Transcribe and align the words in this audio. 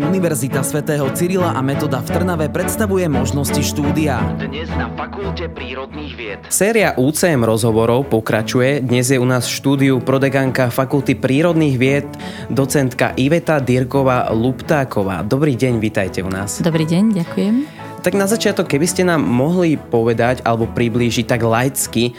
Univerzita 0.00 0.64
svätého 0.64 1.04
Cyrila 1.12 1.52
a 1.52 1.60
Metoda 1.60 2.00
v 2.00 2.08
Trnave 2.08 2.48
predstavuje 2.48 3.04
možnosti 3.04 3.60
štúdia. 3.60 4.16
Dnes 4.40 4.72
na 4.72 4.88
Fakulte 4.96 5.52
prírodných 5.52 6.12
vied. 6.16 6.40
Séria 6.48 6.96
UCM 6.96 7.44
rozhovorov 7.44 8.08
pokračuje. 8.08 8.80
Dnes 8.80 9.12
je 9.12 9.20
u 9.20 9.28
nás 9.28 9.44
v 9.44 9.60
štúdiu 9.60 9.94
prodeganka 10.00 10.72
Fakulty 10.72 11.20
prírodných 11.20 11.76
vied, 11.76 12.08
docentka 12.48 13.12
Iveta 13.20 13.60
Dirková 13.60 14.32
Luptáková. 14.32 15.20
Dobrý 15.20 15.52
deň, 15.52 15.76
vítajte 15.76 16.24
u 16.24 16.32
nás. 16.32 16.64
Dobrý 16.64 16.88
deň, 16.88 17.20
ďakujem. 17.20 17.54
Tak 18.00 18.16
na 18.16 18.24
začiatok, 18.24 18.64
keby 18.64 18.86
ste 18.88 19.04
nám 19.04 19.20
mohli 19.20 19.76
povedať 19.76 20.40
alebo 20.48 20.64
priblížiť 20.64 21.28
tak 21.28 21.44
laicky 21.44 22.04
e, 22.08 22.12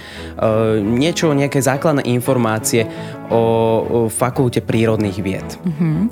niečo, 0.77 1.34
nejaké 1.34 1.57
základné 1.57 2.05
informácie 2.05 2.86
o, 3.34 3.41
o 3.82 4.00
fakulte 4.05 4.61
prírodných 4.61 5.18
vied. 5.25 5.48
Uh-huh. 5.66 6.05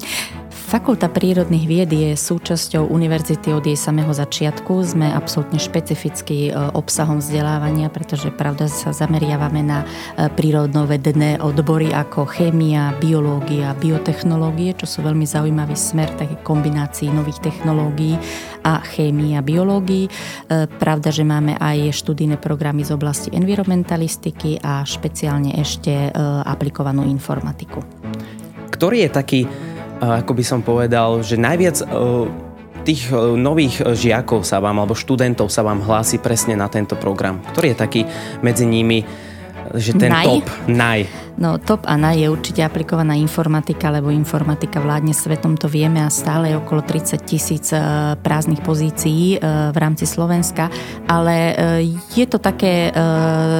Fakulta 0.69 1.09
prírodných 1.09 1.65
vied 1.65 1.89
je 1.89 2.13
súčasťou 2.13 2.93
univerzity 2.93 3.49
od 3.57 3.65
jej 3.65 3.73
samého 3.73 4.13
začiatku. 4.13 4.85
Sme 4.85 5.09
absolútne 5.09 5.57
špecifický 5.57 6.53
e, 6.53 6.77
obsahom 6.77 7.17
vzdelávania, 7.17 7.89
pretože 7.89 8.29
pravda 8.29 8.69
sa 8.69 8.93
zameriavame 8.93 9.65
na 9.65 9.81
e, 9.81 10.29
prírodnovedné 10.29 11.41
odbory 11.41 11.89
ako 11.89 12.29
chémia, 12.29 12.93
biológia, 13.01 13.73
biotechnológie, 13.81 14.77
čo 14.77 14.85
sú 14.85 15.01
veľmi 15.01 15.25
zaujímavý 15.25 15.73
smer 15.73 16.13
také 16.13 16.37
kombinácii 16.45 17.09
nových 17.09 17.41
technológií 17.49 18.21
a 18.61 18.77
chémii 18.85 19.41
a 19.41 19.41
biológií. 19.41 20.05
E, 20.05 20.11
pravda, 20.69 21.09
že 21.09 21.25
máme 21.25 21.57
aj 21.57 21.97
študijné 21.97 22.37
programy 22.37 22.85
z 22.85 22.93
oblasti 22.93 23.33
environmentalistiky 23.33 24.61
a 24.61 24.85
špeciálne 24.85 25.57
ešte 25.57 26.13
aplikovanú 26.45 27.09
informatiku. 27.09 27.81
Ktorý 28.69 29.09
je 29.09 29.09
taký 29.09 29.41
ako 29.99 30.31
by 30.31 30.43
som 30.43 30.59
povedal, 30.63 31.19
že 31.19 31.35
najviac 31.35 31.83
e, 31.83 31.85
tých 32.87 33.11
e, 33.11 33.35
nových 33.35 33.83
žiakov 33.83 34.47
sa 34.47 34.63
vám, 34.63 34.79
alebo 34.79 34.95
študentov 34.95 35.51
sa 35.51 35.61
vám 35.61 35.83
hlási 35.83 36.23
presne 36.23 36.55
na 36.55 36.71
tento 36.71 36.95
program? 36.95 37.43
Ktorý 37.51 37.75
je 37.75 37.77
taký 37.77 38.01
medzi 38.39 38.63
nimi, 38.63 39.03
že 39.77 39.93
ten 39.93 40.09
naj? 40.09 40.25
top, 40.25 40.45
naj? 40.69 41.01
No 41.39 41.55
top 41.55 41.87
a 41.87 41.95
naj 41.95 42.19
je 42.19 42.27
určite 42.27 42.59
aplikovaná 42.59 43.15
informatika, 43.15 43.87
lebo 43.87 44.11
informatika 44.11 44.83
vládne 44.83 45.15
svetom, 45.15 45.55
to 45.55 45.71
vieme 45.71 46.03
a 46.03 46.11
stále 46.11 46.51
je 46.51 46.59
okolo 46.59 46.83
30 46.83 47.15
tisíc 47.23 47.71
e, 47.71 47.79
prázdnych 48.19 48.59
pozícií 48.59 49.39
e, 49.39 49.71
v 49.71 49.77
rámci 49.79 50.03
Slovenska, 50.03 50.67
ale 51.07 51.35
e, 51.35 51.53
je 52.11 52.25
to 52.27 52.43
také 52.43 52.91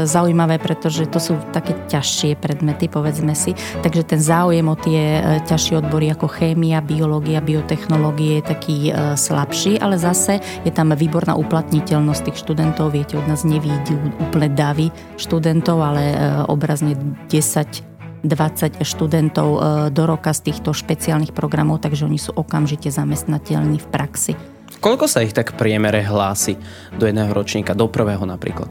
zaujímavé, 0.03 0.59
pretože 0.59 1.07
to 1.07 1.21
sú 1.21 1.39
také 1.55 1.71
ťažšie 1.87 2.35
predmety, 2.35 2.91
povedzme 2.91 3.31
si, 3.31 3.55
takže 3.79 4.03
ten 4.03 4.19
záujem 4.19 4.65
o 4.67 4.75
tie 4.75 5.21
ťažšie 5.47 5.79
odbory 5.79 6.11
ako 6.11 6.27
chémia, 6.27 6.83
biológia, 6.83 7.39
biotechnológie 7.39 8.41
je 8.41 8.43
taký 8.43 8.77
slabší, 9.15 9.79
ale 9.79 9.95
zase 9.95 10.43
je 10.67 10.71
tam 10.73 10.91
výborná 10.91 11.37
uplatniteľnosť 11.37 12.21
tých 12.27 12.41
študentov, 12.43 12.91
viete, 12.91 13.15
od 13.15 13.25
nás 13.29 13.47
nevídu 13.47 13.95
úplne 14.19 14.51
davy 14.51 14.87
študentov, 15.15 15.77
ale 15.79 15.98
obrazne 16.47 16.97
10 17.27 17.89
20 18.23 18.83
študentov 18.83 19.49
e, 19.55 19.59
do 19.91 20.03
roka 20.03 20.31
z 20.35 20.51
týchto 20.51 20.75
špeciálnych 20.75 21.31
programov, 21.31 21.79
takže 21.79 22.03
oni 22.03 22.19
sú 22.19 22.35
okamžite 22.35 22.91
zamestnateľní 22.91 23.79
v 23.79 23.87
praxi. 23.87 24.33
Koľko 24.79 25.05
sa 25.07 25.23
ich 25.23 25.35
tak 25.35 25.55
priemere 25.59 26.03
hlási 26.03 26.55
do 26.95 27.03
jedného 27.07 27.31
ročníka, 27.31 27.75
do 27.75 27.91
prvého 27.91 28.23
napríklad? 28.23 28.67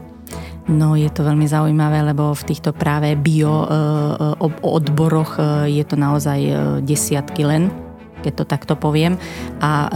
No 0.69 0.93
je 0.93 1.09
to 1.09 1.25
veľmi 1.25 1.49
zaujímavé, 1.49 2.05
lebo 2.05 2.37
v 2.37 2.45
týchto 2.45 2.77
práve 2.77 3.17
bio 3.17 3.65
e, 3.65 3.67
e, 3.67 3.75
odboroch 4.61 5.41
je 5.65 5.83
to 5.85 5.95
naozaj 5.97 6.39
desiatky 6.85 7.41
len, 7.41 7.73
keď 8.21 8.33
to 8.37 8.45
takto 8.45 8.73
poviem. 8.77 9.17
A 9.63 9.89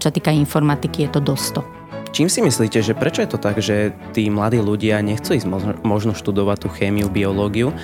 čo 0.00 0.10
týka 0.10 0.34
informatiky, 0.34 1.06
je 1.06 1.10
to 1.14 1.20
do 1.22 1.38
100. 1.38 1.76
Čím 2.16 2.32
si 2.32 2.40
myslíte, 2.40 2.80
že 2.80 2.96
prečo 2.96 3.20
je 3.20 3.28
to 3.28 3.36
tak, 3.36 3.60
že 3.60 3.92
tí 4.16 4.32
mladí 4.32 4.56
ľudia 4.56 5.04
nechcú 5.04 5.36
ísť 5.36 5.44
možno 5.84 6.16
študovať 6.16 6.64
tú 6.64 6.68
chémiu, 6.72 7.12
biológiu, 7.12 7.76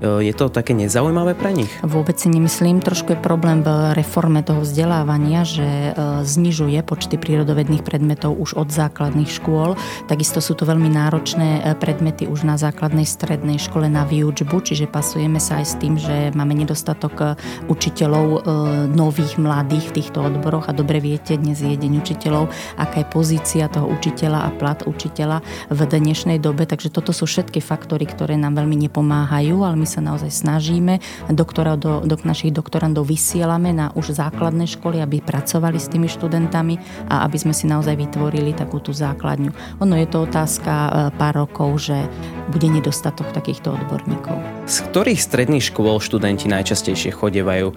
je 0.00 0.32
to 0.34 0.48
také 0.48 0.74
nezaujímavé 0.74 1.34
pre 1.34 1.50
nich? 1.54 1.70
Vôbec 1.82 2.14
si 2.18 2.30
nemyslím. 2.30 2.78
Trošku 2.78 3.14
je 3.14 3.18
problém 3.18 3.66
v 3.66 3.94
reforme 3.98 4.46
toho 4.46 4.62
vzdelávania, 4.62 5.42
že 5.42 5.66
e, 5.66 5.90
znižuje 6.22 6.78
počty 6.86 7.18
prírodovedných 7.18 7.82
predmetov 7.82 8.38
už 8.38 8.54
od 8.54 8.68
základných 8.70 9.26
škôl. 9.26 9.74
Takisto 10.06 10.38
sú 10.38 10.54
to 10.54 10.64
veľmi 10.64 10.86
náročné 10.86 11.48
e, 11.60 11.60
predmety 11.74 12.30
už 12.30 12.46
na 12.46 12.54
základnej 12.54 13.04
strednej 13.04 13.58
škole 13.58 13.90
na 13.90 14.06
výučbu, 14.06 14.62
čiže 14.62 14.86
pasujeme 14.86 15.42
sa 15.42 15.58
aj 15.58 15.66
s 15.66 15.74
tým, 15.82 15.94
že 15.98 16.30
máme 16.34 16.54
nedostatok 16.54 17.40
učiteľov 17.66 18.46
nových, 18.92 19.40
mladých 19.40 19.90
v 19.90 19.94
týchto 20.02 20.22
odboroch 20.22 20.70
a 20.70 20.76
dobre 20.76 21.02
viete, 21.02 21.34
dnes 21.34 21.58
je 21.58 21.74
deň 21.74 21.92
učiteľov, 22.04 22.50
aká 22.78 23.02
je 23.02 23.08
pozícia 23.10 23.64
toho 23.66 23.90
učiteľa 23.90 24.46
a 24.46 24.50
plat 24.54 24.80
učiteľa 24.84 25.42
v 25.72 25.80
dnešnej 25.88 26.38
dobe, 26.38 26.68
takže 26.68 26.92
toto 26.92 27.10
sú 27.10 27.26
všetky 27.26 27.58
faktory, 27.58 28.06
ktoré 28.06 28.36
nám 28.36 28.60
veľmi 28.60 28.88
nepomáhajú, 28.88 29.64
ale 29.64 29.76
my 29.76 29.87
sa 29.88 30.04
naozaj 30.04 30.28
snažíme. 30.28 31.00
Do, 31.32 31.44
do 32.04 32.16
našich 32.22 32.52
doktorandov 32.52 33.08
vysielame 33.08 33.72
na 33.72 33.88
už 33.96 34.12
základné 34.12 34.68
školy, 34.68 35.00
aby 35.00 35.24
pracovali 35.24 35.80
s 35.80 35.88
tými 35.88 36.06
študentami 36.06 36.76
a 37.08 37.24
aby 37.24 37.36
sme 37.40 37.56
si 37.56 37.64
naozaj 37.64 37.96
vytvorili 37.96 38.52
takú 38.52 38.78
tú 38.84 38.92
základňu. 38.92 39.80
Ono 39.80 39.94
je 39.96 40.06
to 40.06 40.28
otázka 40.28 40.72
e, 40.72 40.90
pár 41.16 41.48
rokov, 41.48 41.88
že 41.88 42.04
bude 42.52 42.68
nedostatok 42.68 43.32
takýchto 43.32 43.72
odborníkov. 43.72 44.36
Z 44.68 44.84
ktorých 44.92 45.20
stredných 45.20 45.64
škôl 45.72 45.96
študenti 46.04 46.46
najčastejšie 46.52 47.16
chodevajú 47.16 47.72
e, 47.72 47.74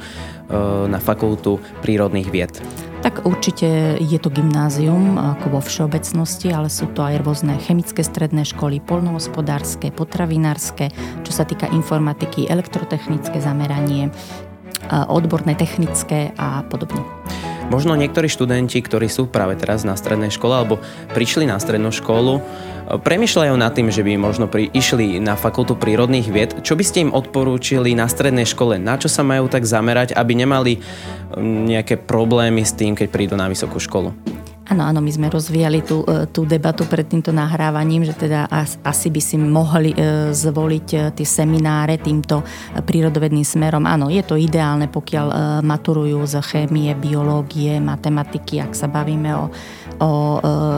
na 0.92 1.00
fakultu 1.00 1.64
prírodných 1.80 2.28
vied? 2.28 2.54
Tak 3.02 3.26
určite 3.26 3.98
je 3.98 4.20
to 4.22 4.30
gymnázium 4.30 5.18
ako 5.18 5.58
vo 5.58 5.62
všeobecnosti, 5.66 6.54
ale 6.54 6.70
sú 6.70 6.86
to 6.94 7.02
aj 7.02 7.26
rôzne 7.26 7.58
chemické 7.58 8.06
stredné 8.06 8.46
školy, 8.46 8.78
polnohospodárske, 8.78 9.90
potravinárske, 9.90 10.94
čo 11.26 11.32
sa 11.34 11.42
týka 11.42 11.66
informatiky, 11.74 12.46
elektrotechnické 12.46 13.42
zameranie, 13.42 14.14
odborné 15.10 15.58
technické 15.58 16.30
a 16.38 16.62
podobne. 16.70 17.02
Možno 17.72 17.96
niektorí 17.96 18.28
študenti, 18.28 18.84
ktorí 18.84 19.08
sú 19.08 19.32
práve 19.32 19.56
teraz 19.56 19.88
na 19.88 19.96
strednej 19.96 20.28
škole 20.28 20.52
alebo 20.52 20.84
prišli 21.16 21.48
na 21.48 21.56
strednú 21.56 21.96
školu, 21.96 22.44
premyšľajú 23.00 23.56
nad 23.56 23.72
tým, 23.72 23.88
že 23.88 24.04
by 24.04 24.20
možno 24.20 24.52
pri, 24.52 24.68
išli 24.76 25.24
na 25.24 25.40
fakultu 25.40 25.80
prírodných 25.80 26.28
vied. 26.28 26.52
Čo 26.68 26.76
by 26.76 26.84
ste 26.84 27.08
im 27.08 27.16
odporúčili 27.16 27.96
na 27.96 28.12
strednej 28.12 28.44
škole? 28.44 28.76
Na 28.76 29.00
čo 29.00 29.08
sa 29.08 29.24
majú 29.24 29.48
tak 29.48 29.64
zamerať, 29.64 30.12
aby 30.12 30.36
nemali 30.36 30.84
nejaké 31.40 31.96
problémy 31.96 32.68
s 32.68 32.76
tým, 32.76 32.92
keď 32.92 33.08
prídu 33.08 33.40
na 33.40 33.48
vysokú 33.48 33.80
školu? 33.80 34.41
Áno, 34.72 34.88
áno, 34.88 35.04
my 35.04 35.12
sme 35.12 35.28
rozvíjali 35.28 35.84
tú, 35.84 36.08
e, 36.08 36.32
tú 36.32 36.48
debatu 36.48 36.88
pred 36.88 37.04
týmto 37.04 37.36
nahrávaním, 37.36 38.08
že 38.08 38.16
teda 38.16 38.48
asi 38.88 39.12
by 39.12 39.20
si 39.20 39.36
mohli 39.36 39.92
e, 39.92 40.32
zvoliť 40.32 40.88
e, 40.96 40.98
tie 41.12 41.28
semináre 41.28 42.00
týmto 42.00 42.40
prírodovedným 42.80 43.44
smerom. 43.44 43.84
Áno, 43.84 44.08
je 44.08 44.24
to 44.24 44.40
ideálne, 44.40 44.88
pokiaľ 44.88 45.60
maturujú 45.60 46.24
z 46.24 46.40
chémie, 46.40 46.96
biológie, 46.96 47.84
matematiky, 47.84 48.64
ak 48.64 48.72
sa 48.72 48.88
bavíme 48.88 49.36
o, 49.36 49.52
o 50.00 50.12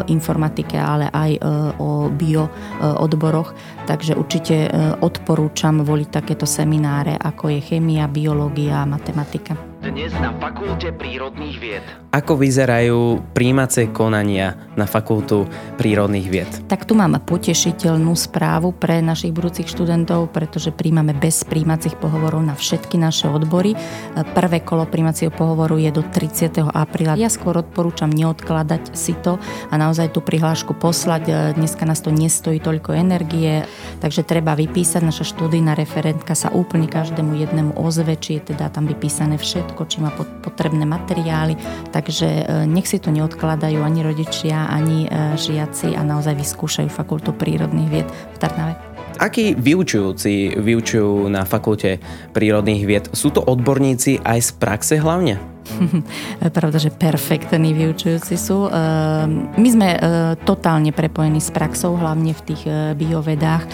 informatike, 0.09 0.81
ale 0.81 1.13
aj 1.13 1.31
o 1.77 2.09
bio 2.09 2.49
odboroch. 2.81 3.53
Takže 3.85 4.17
určite 4.17 4.71
odporúčam 5.03 5.85
voliť 5.85 6.09
takéto 6.09 6.49
semináre, 6.49 7.13
ako 7.13 7.53
je 7.53 7.59
chémia, 7.61 8.09
biológia 8.09 8.81
a 8.81 8.89
matematika. 8.89 9.72
Dnes 9.83 10.15
na 10.15 10.31
Fakulte 10.39 10.95
prírodných 10.95 11.59
vied. 11.59 11.83
Ako 12.15 12.39
vyzerajú 12.39 13.19
príjmacie 13.35 13.91
konania 13.91 14.55
na 14.79 14.87
Fakultu 14.87 15.43
prírodných 15.75 16.27
vied? 16.31 16.47
Tak 16.71 16.87
tu 16.87 16.95
máme 16.95 17.19
potešiteľnú 17.19 18.15
správu 18.15 18.71
pre 18.71 19.03
našich 19.03 19.35
budúcich 19.35 19.67
študentov, 19.67 20.31
pretože 20.31 20.71
príjmame 20.71 21.11
bez 21.11 21.43
príjmacích 21.43 21.99
pohovorov 21.99 22.47
na 22.47 22.55
všetky 22.55 22.95
naše 22.95 23.27
odbory. 23.27 23.75
Prvé 24.15 24.63
kolo 24.63 24.87
príjmacieho 24.87 25.35
pohovoru 25.35 25.75
je 25.75 25.91
do 25.91 25.99
30. 25.99 26.63
apríla. 26.63 27.19
Ja 27.19 27.27
skôr 27.27 27.59
odporúčam 27.59 28.07
neodkladať 28.07 28.95
si 28.95 29.11
to 29.19 29.35
a 29.67 29.75
naozaj 29.75 30.15
tú 30.15 30.23
prihlášku 30.23 30.79
poslať. 30.79 31.59
Dneska 31.59 31.83
nás 31.83 31.99
to 31.99 32.07
nestojí 32.07 32.63
toľko 32.63 32.95
energie, 32.95 33.67
takže 33.99 34.23
treba 34.23 34.55
vypísať. 34.55 35.03
Naša 35.03 35.27
študijná 35.27 35.75
referentka 35.75 36.39
sa 36.39 36.47
úplne 36.55 36.87
každému 36.87 37.35
jednému 37.35 37.75
ozve, 37.75 38.15
či 38.15 38.39
je 38.39 38.55
teda 38.55 38.71
tam 38.71 38.87
vypísané 38.87 39.35
všetko 39.35 39.71
všetko, 39.73 39.89
či 39.89 39.97
má 40.05 40.13
potrebné 40.45 40.85
materiály, 40.85 41.57
takže 41.89 42.27
e, 42.29 42.43
nech 42.69 42.85
si 42.85 43.01
to 43.01 43.09
neodkladajú 43.09 43.81
ani 43.81 44.05
rodičia, 44.05 44.69
ani 44.69 45.09
e, 45.09 45.33
žiaci 45.33 45.97
a 45.97 46.05
naozaj 46.05 46.37
vyskúšajú 46.37 46.93
fakultu 46.93 47.33
prírodných 47.33 47.89
vied 47.89 48.07
v 48.07 48.37
Tarnave. 48.37 48.77
Akí 49.17 49.57
vyučujúci 49.57 50.61
vyučujú 50.61 51.25
na 51.29 51.41
fakulte 51.45 51.97
prírodných 52.37 52.83
vied? 52.85 53.05
Sú 53.17 53.33
to 53.33 53.41
odborníci 53.41 54.21
aj 54.21 54.39
z 54.45 54.49
praxe 54.61 54.95
hlavne? 55.01 55.52
Pravda, 56.57 56.77
že 56.79 56.91
perfektní 56.91 57.71
vyučujúci 57.71 58.35
sú. 58.35 58.67
Ehm, 58.67 59.51
my 59.55 59.69
sme 59.69 59.89
e, 59.95 59.99
totálne 60.43 60.91
prepojení 60.91 61.39
s 61.39 61.49
praxou, 61.49 61.95
hlavne 61.95 62.35
v 62.35 62.41
tých 62.53 62.63
e, 62.67 62.71
biovedách. 62.97 63.63
E, 63.63 63.69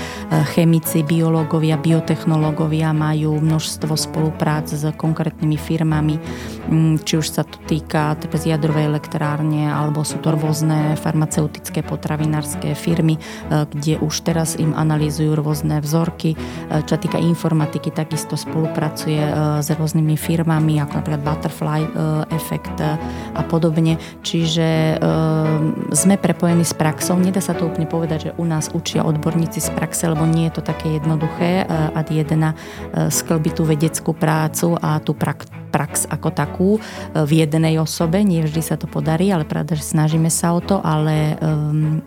chemici, 0.54 1.02
biológovia, 1.02 1.82
biotechnológovia 1.82 2.94
majú 2.94 3.42
množstvo 3.42 3.94
spoluprác 3.98 4.70
s 4.70 4.86
konkrétnymi 4.94 5.58
firmami, 5.58 6.16
mm, 6.70 7.04
či 7.04 7.14
už 7.18 7.28
sa 7.28 7.44
to 7.46 7.58
týka 7.66 8.14
z 8.20 8.56
jadrovej 8.56 8.88
elektrárne, 8.88 9.68
alebo 9.68 10.06
sú 10.06 10.22
to 10.24 10.32
rôzne 10.32 10.96
farmaceutické, 10.96 11.84
potravinárske 11.84 12.72
firmy, 12.72 13.20
kde 13.50 14.00
už 14.00 14.24
teraz 14.24 14.56
im 14.56 14.72
analýzujú 14.72 15.36
rôzne 15.36 15.84
vzorky. 15.84 16.40
Čo 16.72 16.96
týka 16.96 17.20
informatiky, 17.20 17.92
takisto 17.92 18.40
spolupracuje 18.40 19.20
s 19.60 19.68
rôznymi 19.68 20.16
firmami, 20.16 20.80
ako 20.80 21.04
napríklad 21.04 21.26
Butterfly, 21.26 21.79
aj 21.80 21.86
e, 21.88 21.92
efekt 22.36 22.78
e, 22.84 23.00
a 23.34 23.42
podobne. 23.48 23.96
Čiže 24.22 24.68
e, 24.68 24.96
sme 25.96 26.20
prepojení 26.20 26.68
s 26.68 26.76
praxou. 26.76 27.16
Nedá 27.16 27.40
sa 27.40 27.56
to 27.56 27.68
úplne 27.72 27.88
povedať, 27.88 28.32
že 28.32 28.36
u 28.36 28.46
nás 28.46 28.68
učia 28.76 29.08
odborníci 29.08 29.64
z 29.64 29.70
praxe, 29.72 30.12
lebo 30.12 30.28
nie 30.28 30.52
je 30.52 30.60
to 30.60 30.64
také 30.68 31.00
jednoduché 31.00 31.64
ad 31.70 32.08
jedna 32.12 32.58
sklbiť 32.92 33.54
tú 33.54 33.64
vedeckú 33.64 34.12
prácu 34.12 34.76
a 34.80 35.00
tú 35.00 35.16
prax 35.16 35.48
prax 35.70 36.10
ako 36.10 36.30
takú 36.34 36.70
v 37.14 37.32
jednej 37.46 37.78
osobe. 37.78 38.26
Nie 38.26 38.42
vždy 38.42 38.62
sa 38.66 38.76
to 38.76 38.90
podarí, 38.90 39.30
ale 39.30 39.46
pravda, 39.46 39.78
že 39.78 39.86
snažíme 39.86 40.34
sa 40.34 40.58
o 40.58 40.60
to, 40.66 40.82
ale 40.82 41.38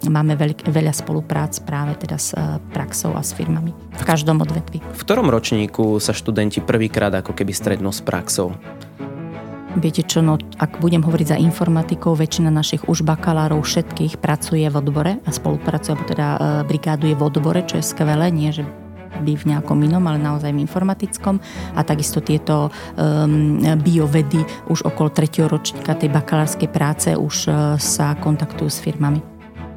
máme 0.02 0.34
veľk, 0.34 0.66
veľa 0.66 0.90
spoluprác 0.90 1.62
práve 1.62 1.94
teda 1.94 2.18
s 2.18 2.34
praxou 2.74 3.14
a 3.14 3.22
s 3.22 3.30
firmami 3.30 3.70
v 3.72 4.02
každom 4.02 4.42
odvetvi. 4.42 4.82
V 4.82 5.02
ktorom 5.06 5.30
ročníku 5.30 6.02
sa 6.02 6.10
študenti 6.10 6.58
prvýkrát 6.58 7.14
ako 7.14 7.32
keby 7.38 7.54
strednú 7.54 7.94
s 7.94 8.02
praxou? 8.02 8.58
Viete 9.72 10.04
čo, 10.04 10.20
no 10.20 10.36
ak 10.60 10.84
budem 10.84 11.00
hovoriť 11.00 11.26
za 11.32 11.38
informatikou, 11.40 12.12
väčšina 12.12 12.52
našich 12.52 12.84
už 12.92 13.08
bakalárov 13.08 13.64
všetkých 13.64 14.20
pracuje 14.20 14.68
v 14.68 14.76
odbore 14.76 15.12
a 15.24 15.30
spolupracuje, 15.32 15.96
alebo 15.96 16.04
teda 16.04 16.28
e, 16.28 16.38
brigáduje 16.68 17.14
v 17.16 17.22
odbore, 17.24 17.60
čo 17.64 17.80
je 17.80 17.84
skvelé, 17.84 18.28
nie 18.28 18.52
že 18.52 18.68
by 19.22 19.32
v 19.38 19.48
nejakom 19.54 19.78
inom, 19.80 20.04
ale 20.08 20.18
naozaj 20.20 20.52
v 20.52 20.60
informatickom. 20.60 21.40
A 21.76 21.80
takisto 21.86 22.18
tieto 22.24 22.68
um, 22.68 23.60
biovedy 23.78 24.42
už 24.72 24.88
okolo 24.88 25.12
tretieho 25.12 25.46
ročníka 25.46 25.94
tej 25.94 26.10
bakalárskej 26.10 26.68
práce 26.72 27.08
už 27.14 27.36
uh, 27.46 27.76
sa 27.78 28.18
kontaktujú 28.18 28.72
s 28.72 28.82
firmami. 28.82 29.22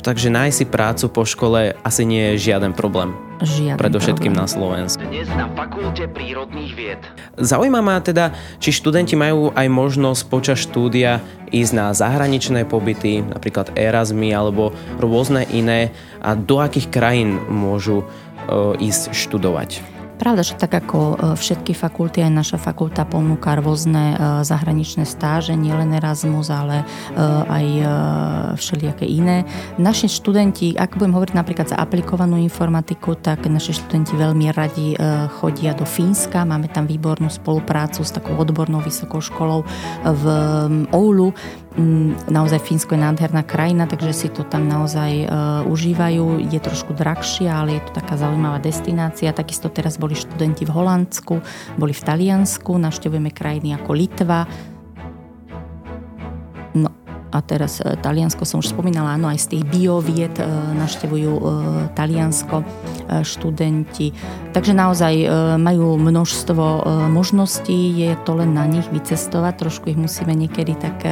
Takže 0.01 0.29
nájsť 0.29 0.55
si 0.55 0.65
prácu 0.69 1.05
po 1.09 1.25
škole 1.25 1.73
asi 1.81 2.05
nie 2.05 2.33
je 2.33 2.49
žiaden 2.49 2.77
problém. 2.77 3.13
Žiadny 3.41 3.81
Predovšetkým 3.81 4.33
problém. 4.37 4.45
na 4.45 4.47
Slovensku. 4.47 4.94
Dnes 5.15 5.31
na 5.31 5.47
Fakulte 5.47 6.11
prírodných 6.11 6.75
vied. 6.75 6.99
Zaujíma 7.39 7.79
ma 7.79 8.03
teda, 8.03 8.35
či 8.59 8.75
študenti 8.75 9.15
majú 9.15 9.47
aj 9.55 9.63
možnosť 9.71 10.27
počas 10.27 10.59
štúdia 10.59 11.23
ísť 11.55 11.71
na 11.71 11.95
zahraničné 11.95 12.67
pobyty, 12.67 13.23
napríklad 13.23 13.71
Erasmy 13.79 14.35
alebo 14.35 14.75
rôzne 14.99 15.47
iné 15.55 15.95
a 16.19 16.35
do 16.35 16.59
akých 16.59 16.91
krajín 16.91 17.39
môžu 17.47 18.03
e, 18.03 18.05
ísť 18.83 19.15
študovať. 19.15 19.94
Pravda, 20.15 20.47
že 20.47 20.55
tak 20.55 20.71
ako 20.71 20.99
e, 20.99 21.15
všetky 21.35 21.75
fakulty, 21.75 22.23
aj 22.23 22.31
naša 22.31 22.57
fakulta 22.57 23.03
ponúka 23.03 23.59
rôzne 23.59 24.15
e, 24.15 24.47
zahraničné 24.47 25.03
stáže, 25.03 25.51
nielen 25.59 25.91
Erasmus, 25.91 26.47
ale 26.47 26.81
e, 26.81 26.85
aj 27.45 27.65
všelijaké 28.55 29.03
iné. 29.03 29.43
Naši 29.75 30.07
študenti, 30.07 30.79
ak 30.79 30.95
budem 30.95 31.11
hovoriť 31.11 31.35
napríklad 31.35 31.67
za 31.67 31.77
aplikovanú 31.77 32.39
informatiku, 32.39 33.19
tak 33.19 33.43
naši 33.51 33.75
študenti 33.75 34.15
veľmi 34.15 34.47
radi 34.55 34.95
chodia 35.41 35.75
do 35.75 35.83
Fínska. 35.83 36.47
Máme 36.47 36.71
tam 36.71 36.87
výbornú 36.87 37.27
spoluprácu 37.27 38.01
s 38.05 38.15
takou 38.15 38.37
odbornou 38.39 38.79
vysokou 38.79 39.19
školou 39.19 39.67
v 40.03 40.23
Oulu, 40.95 41.35
naozaj 42.31 42.59
Fínsko 42.63 42.95
je 42.95 43.03
nádherná 43.03 43.43
krajina, 43.43 43.83
takže 43.83 44.15
si 44.15 44.27
to 44.31 44.47
tam 44.47 44.67
naozaj 44.71 45.11
uh, 45.27 45.27
užívajú. 45.67 46.47
Je 46.47 46.59
trošku 46.59 46.95
drahšia, 46.95 47.51
ale 47.51 47.79
je 47.79 47.81
to 47.87 47.91
taká 47.99 48.15
zaujímavá 48.15 48.63
destinácia. 48.63 49.35
Takisto 49.35 49.67
teraz 49.67 49.99
boli 49.99 50.15
študenti 50.15 50.63
v 50.63 50.71
Holandsku, 50.71 51.43
boli 51.75 51.91
v 51.91 52.05
Taliansku, 52.05 52.79
navštevujeme 52.79 53.31
krajiny 53.35 53.75
ako 53.75 53.91
Litva. 53.91 54.47
A 57.35 57.43
teraz 57.43 57.83
e, 57.83 57.99
Taliansko 57.99 58.47
som 58.47 58.63
už 58.63 58.71
spomínala, 58.71 59.19
áno, 59.19 59.27
aj 59.27 59.43
z 59.43 59.47
tých 59.59 59.63
bioviet 59.67 60.39
e, 60.39 60.47
naštevujú 60.79 61.33
e, 61.35 61.41
Taliansko 61.91 62.63
študenti. 63.05 64.15
Takže 64.55 64.73
naozaj 64.73 65.13
majú 65.61 65.99
množstvo 65.99 66.63
možností, 67.11 67.93
je 68.01 68.17
to 68.25 68.39
len 68.39 68.55
na 68.55 68.65
nich 68.65 68.87
vycestovať, 68.89 69.53
trošku 69.61 69.93
ich 69.93 69.99
musíme 69.99 70.33
niekedy 70.33 70.73
tak 70.73 71.05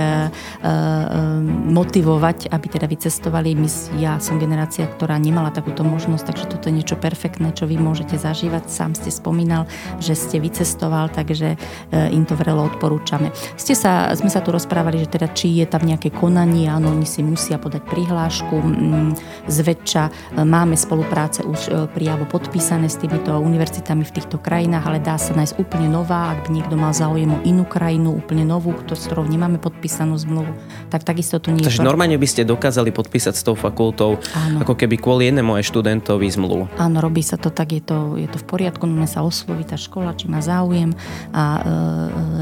motivovať, 1.69 2.49
aby 2.49 2.65
teda 2.65 2.89
vycestovali. 2.89 3.53
My, 3.53 3.69
ja 4.01 4.17
som 4.17 4.41
generácia, 4.41 4.89
ktorá 4.89 5.21
nemala 5.21 5.53
takúto 5.53 5.85
možnosť, 5.85 6.33
takže 6.33 6.49
toto 6.49 6.71
je 6.71 6.81
niečo 6.81 6.97
perfektné, 6.97 7.53
čo 7.53 7.69
vy 7.69 7.77
môžete 7.77 8.17
zažívať. 8.17 8.71
Sám 8.73 8.97
ste 8.97 9.13
spomínal, 9.13 9.69
že 10.01 10.17
ste 10.17 10.41
vycestoval, 10.41 11.13
takže 11.13 11.59
im 11.93 12.25
to 12.25 12.33
vrelo 12.33 12.65
odporúčame. 12.65 13.29
Ste 13.53 13.77
sa, 13.77 14.09
sme 14.17 14.33
sa 14.33 14.41
tu 14.41 14.49
rozprávali, 14.49 15.03
že 15.03 15.13
teda 15.13 15.29
či 15.29 15.61
je 15.61 15.67
tam 15.69 15.83
nejaké 15.83 16.09
konanie, 16.13 16.69
áno, 16.69 16.93
oni 16.93 17.03
si 17.09 17.25
musia 17.25 17.57
podať 17.57 17.83
prihlášku. 17.89 18.55
Mm, 18.55 19.17
zväčša 19.49 20.03
e, 20.07 20.11
máme 20.45 20.77
spolupráce 20.77 21.41
už 21.43 21.59
e, 21.67 21.69
prijavo 21.89 22.29
podpísané 22.29 22.87
s 22.87 23.01
týmito 23.01 23.33
univerzitami 23.35 24.05
v 24.05 24.13
týchto 24.13 24.37
krajinách, 24.37 24.85
ale 24.85 24.99
dá 25.01 25.17
sa 25.17 25.33
nájsť 25.33 25.57
úplne 25.57 25.89
nová, 25.89 26.37
ak 26.37 26.47
by 26.47 26.49
niekto 26.53 26.75
mal 26.77 26.93
záujem 26.93 27.33
o 27.33 27.39
inú 27.43 27.65
krajinu, 27.65 28.13
úplne 28.13 28.45
novú, 28.45 28.71
s 28.85 29.09
ktorou 29.09 29.25
nemáme 29.25 29.57
podpísanú 29.57 30.13
zmluvu, 30.15 30.53
tak 30.93 31.01
takisto 31.01 31.41
tu 31.41 31.49
nie 31.49 31.65
Takže 31.65 31.81
normálne 31.81 32.15
by 32.15 32.27
ste 32.29 32.45
dokázali 32.45 32.93
podpísať 32.93 33.33
s 33.33 33.43
tou 33.43 33.57
fakultou, 33.57 34.21
áno. 34.37 34.61
ako 34.61 34.77
keby 34.77 35.01
kvôli 35.01 35.33
jednému 35.33 35.57
aj 35.57 35.65
študentovi 35.65 36.29
zmluvu. 36.29 36.69
Áno, 36.77 36.97
robí 37.01 37.25
sa 37.25 37.41
to 37.41 37.49
tak, 37.49 37.73
je 37.73 37.81
to, 37.81 38.15
je 38.21 38.29
to 38.29 38.37
v 38.37 38.45
poriadku, 38.45 38.85
môžeme 38.85 39.09
sa 39.09 39.25
osloviť 39.25 39.73
tá 39.73 39.77
škola, 39.79 40.13
či 40.13 40.29
má 40.29 40.39
záujem 40.39 40.93
a 41.33 41.43
e, 41.57 41.61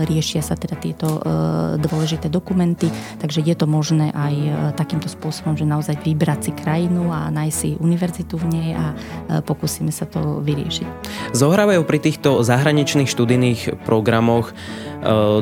riešia 0.09 0.44
sa 0.44 0.59
teda 0.59 0.75
tieto 0.75 1.07
e, 1.07 1.19
dôležité 1.79 2.27
dokumenty, 2.27 2.91
takže 3.21 3.45
je 3.51 3.57
to 3.59 3.68
možné 3.68 4.15
aj 4.15 4.36
e, 4.36 4.50
takýmto 4.80 5.12
spôsobom, 5.12 5.59
že 5.59 5.68
naozaj 5.68 6.00
vybrať 6.00 6.39
si 6.48 6.51
krajinu 6.56 7.12
a 7.12 7.27
nájsť 7.27 7.56
si 7.56 7.69
univerzitu 7.75 8.39
v 8.39 8.45
nej 8.48 8.69
a 8.71 8.86
e, 8.92 8.95
pokúsime 9.44 9.92
sa 9.92 10.07
to 10.07 10.39
vyriešiť. 10.39 10.88
Zohrávajú 11.36 11.83
pri 11.83 12.00
týchto 12.00 12.39
zahraničných 12.48 13.12
študijných 13.12 13.83
programoch 13.83 14.51
e, 14.51 14.53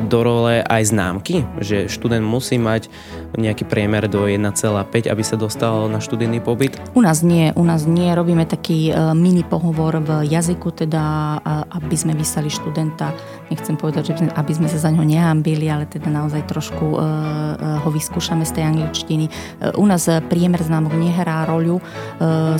do 0.02 0.18
role 0.26 0.66
aj 0.66 0.82
známky, 0.90 1.46
že 1.62 1.86
študent 1.86 2.26
musí 2.26 2.58
mať 2.58 2.90
nejaký 3.38 3.62
priemer 3.70 4.10
do 4.10 4.26
1,5, 4.26 5.06
aby 5.06 5.22
sa 5.22 5.38
dostal 5.38 5.86
na 5.86 6.02
študijný 6.02 6.42
pobyt? 6.42 6.74
U 6.98 7.00
nás 7.00 7.22
nie, 7.22 7.54
u 7.54 7.62
nás 7.62 7.86
nie. 7.86 8.10
Robíme 8.10 8.42
taký 8.42 8.90
mini 9.14 9.46
pohovor 9.46 10.02
v 10.02 10.26
jazyku, 10.26 10.74
teda 10.74 11.38
aby 11.70 11.94
sme 11.94 12.18
vyslali 12.18 12.50
študenta, 12.50 13.14
nechcem 13.50 13.74
povedať, 13.74 14.14
že 14.14 14.30
aby 14.30 14.52
sme 14.54 14.70
sa 14.70 14.78
za 14.78 14.90
ňo 14.94 15.02
nehambili, 15.02 15.66
ale 15.66 15.84
teda 15.90 16.08
naozaj 16.08 16.46
trošku 16.46 16.86
ho 17.60 17.90
vyskúšali 17.90 18.20
skúšame 18.20 18.44
z 18.44 18.52
tej 18.52 18.64
angličtiny. 18.68 19.24
E, 19.26 19.30
u 19.80 19.88
nás 19.88 20.04
priemer 20.28 20.60
známok 20.60 20.92
nehrá 20.92 21.48
roľu, 21.48 21.80
e, 21.80 21.82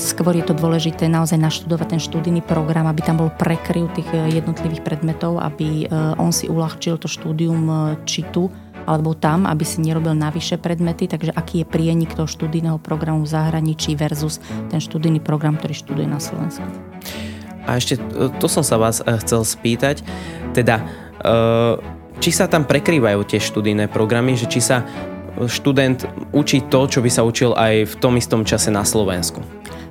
skôr 0.01 0.33
je 0.33 0.49
to 0.49 0.57
dôležité 0.57 1.05
naozaj 1.05 1.37
naštudovať 1.37 1.95
ten 1.95 2.01
študijný 2.01 2.41
program, 2.41 2.89
aby 2.89 3.05
tam 3.05 3.21
bol 3.21 3.29
prekryv 3.29 3.93
tých 3.93 4.09
e, 4.09 4.41
jednotlivých 4.41 4.81
predmetov, 4.81 5.37
aby 5.37 5.85
on 6.17 6.33
si 6.33 6.49
uľahčil 6.49 6.97
to 6.97 7.13
štúdium 7.13 7.93
či 8.09 8.25
tu, 8.33 8.49
alebo 8.89 9.13
tam, 9.13 9.45
aby 9.45 9.63
si 9.69 9.85
nerobil 9.85 10.17
navyše 10.17 10.57
predmety, 10.57 11.05
takže 11.05 11.37
aký 11.37 11.63
je 11.63 11.67
prienik 11.69 12.17
toho 12.17 12.25
študijného 12.25 12.81
programu 12.81 13.29
v 13.29 13.33
zahraničí 13.37 13.93
versus 13.95 14.41
ten 14.73 14.81
študijný 14.81 15.21
program, 15.21 15.61
ktorý 15.61 15.75
študuje 15.77 16.09
na 16.09 16.19
Slovensku. 16.23 16.65
A 17.69 17.77
ešte 17.77 18.01
to 18.41 18.47
som 18.49 18.65
sa 18.65 18.81
vás 18.81 19.05
chcel 19.05 19.45
spýtať, 19.45 20.01
teda 20.51 20.83
či 22.21 22.31
sa 22.33 22.45
tam 22.51 22.69
prekrývajú 22.69 23.21
tie 23.25 23.41
študijné 23.41 23.89
programy, 23.89 24.37
že 24.37 24.45
či 24.45 24.61
sa 24.61 24.85
študent 25.41 26.05
učí 26.37 26.69
to, 26.69 26.85
čo 26.85 27.01
by 27.01 27.09
sa 27.09 27.25
učil 27.25 27.57
aj 27.57 27.89
v 27.89 27.95
tom 27.97 28.19
istom 28.21 28.45
čase 28.45 28.69
na 28.69 28.85
Slovensku? 28.85 29.41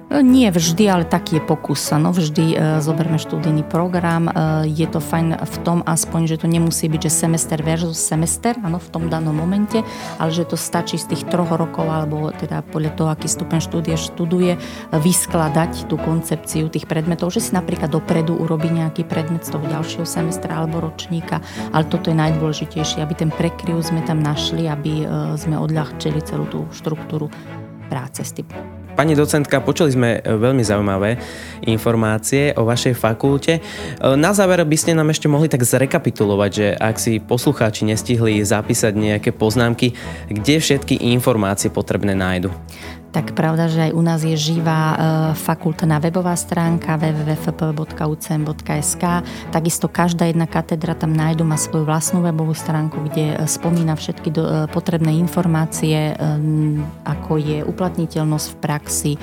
Nie 0.09 0.49
vždy, 0.49 0.89
ale 0.89 1.05
taký 1.05 1.37
je 1.37 1.43
pokus. 1.45 1.93
No 1.93 2.09
vždy 2.09 2.57
e, 2.57 2.81
zoberme 2.81 3.21
študijný 3.21 3.61
program. 3.61 4.25
E, 4.25 4.65
je 4.65 4.89
to 4.89 4.97
fajn 4.97 5.37
v 5.37 5.55
tom 5.61 5.85
aspoň, 5.85 6.25
že 6.25 6.41
to 6.41 6.49
nemusí 6.49 6.89
byť, 6.89 7.05
že 7.05 7.11
semester 7.13 7.61
versus 7.61 8.01
semester, 8.01 8.57
áno, 8.65 8.81
v 8.81 8.89
tom 8.89 9.05
danom 9.05 9.37
momente, 9.37 9.85
ale 10.17 10.33
že 10.33 10.49
to 10.49 10.57
stačí 10.57 10.97
z 10.97 11.13
tých 11.13 11.29
troch 11.29 11.53
rokov, 11.53 11.85
alebo 11.85 12.33
teda 12.33 12.65
podľa 12.65 12.91
toho, 12.97 13.09
aký 13.13 13.29
stupeň 13.29 13.61
štúdia 13.61 14.01
študuje, 14.01 14.57
vyskladať 14.97 15.85
tú 15.85 16.01
koncepciu 16.01 16.73
tých 16.73 16.89
predmetov, 16.89 17.29
že 17.29 17.45
si 17.45 17.53
napríklad 17.53 17.93
dopredu 17.93 18.33
urobí 18.33 18.73
nejaký 18.73 19.05
predmet 19.05 19.45
z 19.45 19.53
toho 19.53 19.65
ďalšieho 19.69 20.09
semestra 20.09 20.57
alebo 20.57 20.81
ročníka, 20.89 21.37
ale 21.69 21.85
toto 21.85 22.09
je 22.09 22.17
najdôležitejšie, 22.17 23.05
aby 23.05 23.13
ten 23.13 23.29
prekryv 23.29 23.77
sme 23.85 24.01
tam 24.09 24.25
našli, 24.25 24.65
aby 24.65 25.05
e, 25.05 25.37
sme 25.37 25.53
odľahčili 25.53 26.17
celú 26.25 26.49
tú 26.49 26.65
štruktúru 26.73 27.29
práce 27.93 28.25
s 28.25 28.33
tým 28.33 28.78
Pani 28.99 29.15
docentka, 29.15 29.63
počuli 29.63 29.95
sme 29.95 30.19
veľmi 30.19 30.59
zaujímavé 30.59 31.15
informácie 31.63 32.51
o 32.59 32.67
vašej 32.67 32.99
fakulte. 32.99 33.63
Na 34.03 34.35
záver 34.35 34.59
by 34.59 34.75
ste 34.75 34.91
nám 34.91 35.15
ešte 35.15 35.31
mohli 35.31 35.47
tak 35.47 35.63
zrekapitulovať, 35.63 36.51
že 36.51 36.67
ak 36.75 36.99
si 36.99 37.23
poslucháči 37.23 37.87
nestihli 37.87 38.43
zapísať 38.43 38.91
nejaké 38.91 39.31
poznámky, 39.31 39.95
kde 40.27 40.59
všetky 40.59 40.99
informácie 41.15 41.71
potrebné 41.71 42.11
nájdu? 42.11 42.51
Tak 43.09 43.33
pravda, 43.33 43.65
že 43.65 43.89
aj 43.89 43.97
u 43.97 44.05
nás 44.05 44.21
je 44.21 44.37
živá 44.37 44.93
e, 44.93 44.97
fakultná 45.33 45.97
webová 45.97 46.37
stránka 46.37 46.93
www.fp.ucm.sk. 46.93 49.03
Takisto 49.49 49.89
každá 49.89 50.29
jedna 50.29 50.45
katedra 50.45 50.93
tam 50.93 51.17
nájdu, 51.17 51.41
má 51.41 51.57
svoju 51.57 51.89
vlastnú 51.89 52.21
webovú 52.21 52.53
stránku, 52.53 53.09
kde 53.09 53.33
e, 53.33 53.49
spomína 53.49 53.97
všetky 53.97 54.29
e, 54.29 54.69
potrebné 54.69 55.17
informácie, 55.17 56.13
ako 57.01 57.41
je 57.41 57.65
uplatniteľnosť 57.65 58.47
v 58.53 58.57
praxi, 58.61 59.17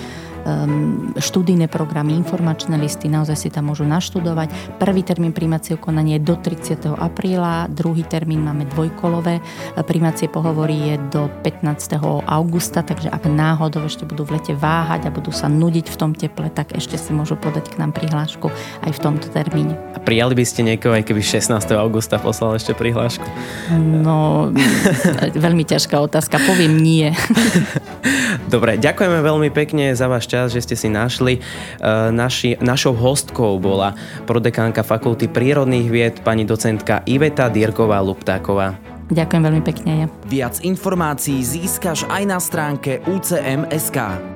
študijné 1.18 1.66
programy, 1.66 2.14
informačné 2.14 2.78
listy, 2.78 3.10
naozaj 3.10 3.36
si 3.36 3.48
tam 3.50 3.72
môžu 3.72 3.82
naštudovať. 3.82 4.78
Prvý 4.78 5.02
termín 5.02 5.34
príjmacieho 5.34 5.78
konania 5.80 6.18
je 6.18 6.26
do 6.26 6.34
30. 6.38 6.94
apríla, 6.94 7.66
druhý 7.66 8.06
termín 8.06 8.46
máme 8.46 8.68
dvojkolové, 8.70 9.42
príjmacie 9.82 10.30
pohovory 10.30 10.94
je 10.94 10.96
do 11.10 11.22
15. 11.42 11.98
augusta, 12.26 12.86
takže 12.86 13.10
ak 13.10 13.26
náhodou 13.26 13.86
ešte 13.86 14.06
budú 14.06 14.22
v 14.22 14.38
lete 14.38 14.54
váhať 14.54 15.10
a 15.10 15.14
budú 15.14 15.34
sa 15.34 15.50
nudiť 15.50 15.86
v 15.90 15.96
tom 15.98 16.12
teple, 16.14 16.46
tak 16.50 16.74
ešte 16.78 16.94
si 16.94 17.10
môžu 17.10 17.34
podať 17.34 17.74
k 17.74 17.78
nám 17.82 17.90
prihlášku 17.90 18.50
aj 18.86 18.90
v 18.94 19.00
tomto 19.02 19.26
termíne. 19.34 19.74
A 19.94 19.98
prijali 19.98 20.38
by 20.38 20.44
ste 20.46 20.62
niekoho, 20.62 20.94
aj 20.94 21.06
keby 21.06 21.22
16. 21.22 21.50
augusta 21.74 22.22
poslal 22.22 22.54
ešte 22.54 22.76
prihlášku? 22.76 23.26
No, 23.74 24.50
veľmi 25.46 25.66
ťažká 25.66 25.98
otázka, 25.98 26.38
poviem 26.46 26.78
nie. 26.78 27.10
Dobre, 28.46 28.78
ďakujeme 28.78 29.18
veľmi 29.26 29.50
pekne 29.50 29.90
za 29.98 30.06
váš 30.06 30.30
čas, 30.30 30.54
že 30.54 30.62
ste 30.62 30.78
si 30.78 30.86
našli. 30.86 31.38
E, 31.38 31.40
naši, 32.14 32.54
našou 32.62 32.94
hostkou 32.94 33.58
bola 33.58 33.98
prodekánka 34.22 34.86
Fakulty 34.86 35.26
prírodných 35.26 35.88
vied, 35.90 36.14
pani 36.22 36.46
docentka 36.46 37.02
Iveta 37.10 37.50
Dierková-Luptáková. 37.50 38.78
Ďakujem 39.10 39.42
veľmi 39.42 39.62
pekne. 39.62 39.90
Ja. 40.02 40.06
Viac 40.26 40.62
informácií 40.62 41.42
získaš 41.42 42.06
aj 42.06 42.22
na 42.26 42.38
stránke 42.38 43.02
UCM.sk. 43.06 44.35